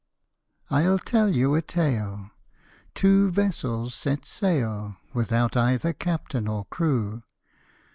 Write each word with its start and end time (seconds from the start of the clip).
I'LL 0.71 0.97
tell 0.97 1.31
you 1.31 1.53
a 1.53 1.61
tale: 1.61 2.31
two 2.95 3.29
vessels 3.29 3.93
set 3.93 4.25
sail, 4.25 4.97
Without 5.13 5.55
either 5.55 5.93
captain 5.93 6.47
or 6.47 6.65
crew 6.65 7.21